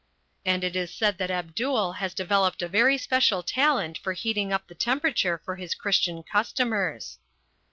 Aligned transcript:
And 0.43 0.63
it 0.63 0.75
is 0.75 0.91
said 0.91 1.19
that 1.19 1.29
Abdul 1.29 1.91
has 1.93 2.15
developed 2.15 2.63
a 2.63 2.67
very 2.67 2.97
special 2.97 3.43
talent 3.43 3.99
for 3.99 4.13
heating 4.13 4.51
up 4.51 4.65
the 4.67 4.73
temperature 4.73 5.37
for 5.45 5.57
his 5.57 5.75
Christian 5.75 6.23
customers. 6.23 7.19